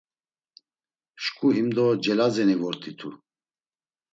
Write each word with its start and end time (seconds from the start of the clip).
Şǩu 1.23 1.47
himdo 1.55 1.85
Celazeni 2.03 2.55
vort̆itu. 2.61 3.09